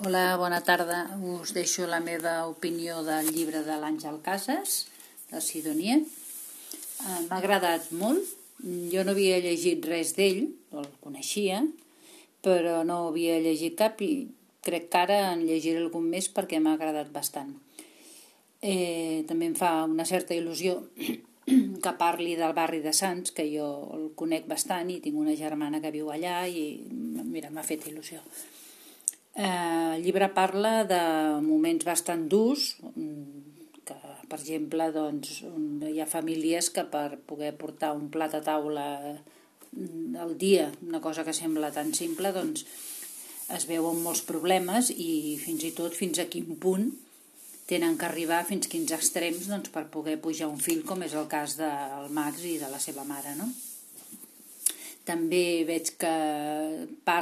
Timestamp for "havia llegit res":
9.16-10.12